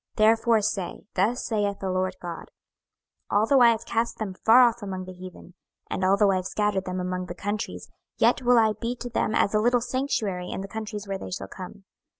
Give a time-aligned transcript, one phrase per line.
[0.15, 2.49] 26:011:016 Therefore say, Thus saith the Lord GOD;
[3.29, 5.53] Although I have cast them far off among the heathen,
[5.91, 9.35] and although I have scattered them among the countries, yet will I be to them
[9.35, 11.83] as a little sanctuary in the countries where they shall come.